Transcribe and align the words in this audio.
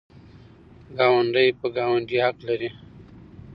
ګاونډی 0.97 1.49
په 1.59 1.67
ګاونډي 1.75 2.17
حق 2.25 2.37
لري. 2.47 2.69